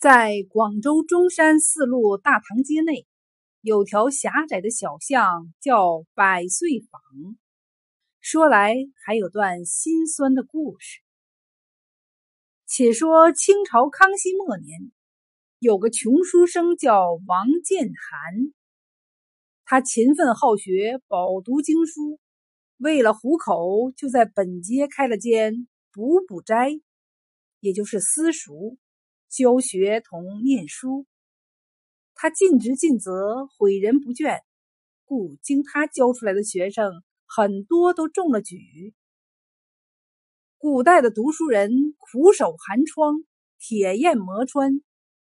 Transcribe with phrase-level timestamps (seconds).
[0.00, 3.06] 在广州中山四路大堂街内，
[3.60, 7.36] 有条狭窄的小巷，叫百岁坊。
[8.18, 8.74] 说来
[9.04, 11.00] 还有段心酸的故事。
[12.66, 14.90] 且说清朝康熙末年，
[15.58, 18.54] 有个穷书生叫王建涵，
[19.66, 22.18] 他勤奋好学，饱读经书，
[22.78, 26.70] 为了糊口，就在本街开了间补补斋，
[27.60, 28.78] 也就是私塾。
[29.30, 31.06] 教学同念书，
[32.16, 34.40] 他尽职尽责，诲人不倦，
[35.04, 38.92] 故经他教出来的学生很多都中了举。
[40.58, 43.22] 古代的读书人苦守寒窗，
[43.56, 44.82] 铁砚磨穿，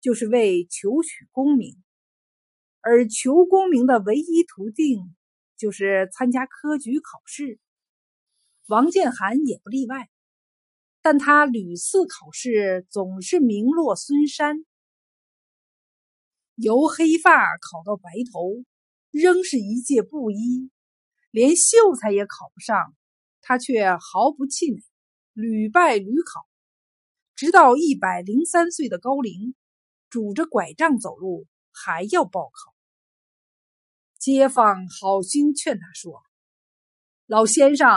[0.00, 1.74] 就是为求取功名，
[2.80, 5.16] 而求功名的唯一途径
[5.56, 7.58] 就是参加科举考试。
[8.68, 10.08] 王建涵也不例外。
[11.00, 14.64] 但他屡次考试总是名落孙山，
[16.56, 18.64] 由黑发考到白头，
[19.10, 20.70] 仍是一介布衣，
[21.30, 22.94] 连秀才也考不上。
[23.40, 24.82] 他却毫不气馁，
[25.32, 26.46] 屡败屡考，
[27.34, 29.54] 直到一百零三岁的高龄，
[30.10, 32.74] 拄着拐杖走路，还要报考。
[34.18, 36.22] 街坊好心劝他说
[37.24, 37.88] ：“老先生。”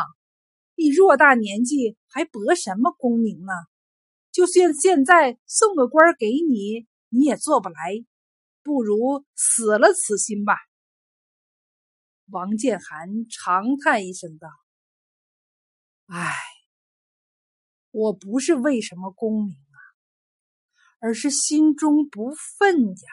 [0.82, 3.54] 你偌大年纪还博什么功名呢？
[4.32, 8.04] 就算现在送个官给你，你也做不来，
[8.64, 10.56] 不如死了此心吧。
[12.32, 14.48] 王建涵长叹一声道
[16.10, 16.34] ：“唉，
[17.92, 19.78] 我不是为什么功名啊，
[20.98, 23.12] 而是心中不忿呀。”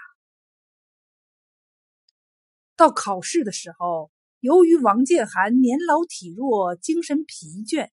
[2.76, 4.10] 到考试的时候。
[4.40, 7.90] 由于王建涵年老体弱，精神疲倦，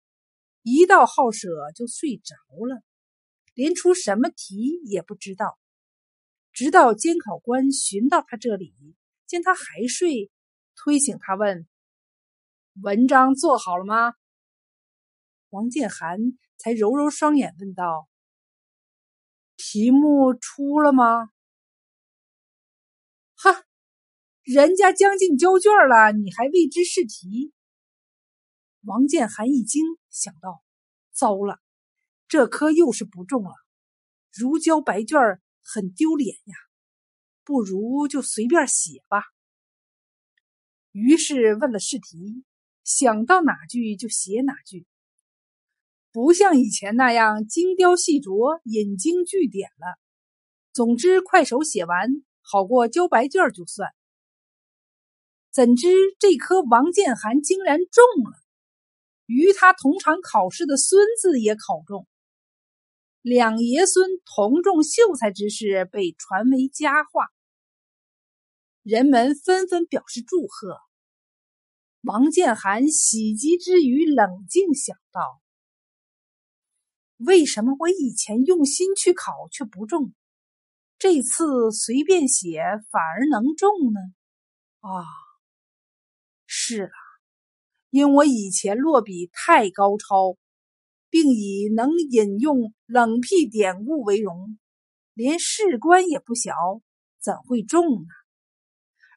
[0.62, 2.82] 一到好舍就睡着了，
[3.54, 5.60] 连出什么题也不知道。
[6.54, 8.74] 直到监考官寻到他这里，
[9.28, 10.32] 见他还睡，
[10.76, 11.68] 推醒他问
[12.82, 14.14] ：“文章做好了吗？”
[15.52, 16.20] 王建涵
[16.58, 18.08] 才揉揉双眼问道
[19.58, 21.32] ：“题目出了吗？”
[24.52, 27.54] 人家将近交卷了，你还未知试题？
[28.82, 30.64] 王建涵一惊，想到：
[31.14, 31.60] 糟了，
[32.28, 33.52] 这科又是不中了。
[34.34, 35.20] 如交白卷
[35.62, 36.56] 很丢脸呀，
[37.44, 39.22] 不如就随便写吧。
[40.94, 42.44] 于是问了试题，
[42.84, 44.88] 想到哪句就写哪句，
[46.12, 50.00] 不像以前那样精雕细琢、引经据典了。
[50.74, 52.10] 总之，快手写完，
[52.42, 53.92] 好过交白卷就算。
[55.52, 55.88] 怎知
[56.20, 58.40] 这颗王建涵竟然中了，
[59.26, 62.08] 与他同场考试的孙子也考中，
[63.22, 67.30] 两爷孙同中秀才之事被传为佳话，
[68.84, 70.78] 人们纷纷表示祝贺。
[72.02, 75.42] 王建涵喜极之余，冷静想到：
[77.18, 80.14] 为什么我以前用心去考却不中，
[81.00, 82.62] 这次随便写
[82.92, 84.00] 反而能中呢？
[84.82, 85.04] 啊！
[86.62, 86.92] 是了，
[87.90, 90.36] 因我以前落笔太高超，
[91.10, 94.60] 并以能引用冷僻典故为荣，
[95.14, 96.54] 连士官也不小，
[97.22, 98.08] 怎会中呢？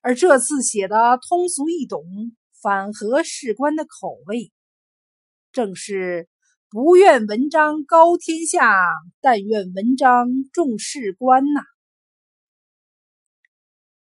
[0.03, 2.04] 而这次写的通俗易懂，
[2.62, 4.53] 反合士官的口味，
[5.50, 6.28] 正是
[6.70, 8.72] 不愿文章高天下，
[9.20, 11.60] 但愿文章重士官呐。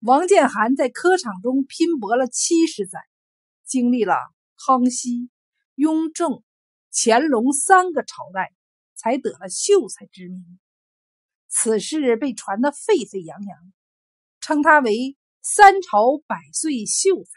[0.01, 2.99] 王建涵在科场中拼搏了七十载。
[3.69, 4.15] 经历了
[4.57, 5.31] 康熙、
[5.75, 6.43] 雍正、
[6.91, 8.53] 乾隆三个朝代，
[8.95, 10.59] 才得了秀才之名。
[11.49, 13.73] 此事被传得沸沸扬扬，
[14.41, 17.31] 称他为三朝百岁秀才。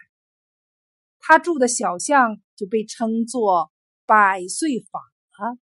[1.20, 3.72] 他住的小巷就被称作
[4.06, 5.02] 百岁坊
[5.38, 5.60] 了。